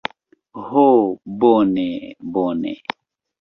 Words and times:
Ho, 0.69 0.85
bone 1.43 1.85
bone. 2.33 2.73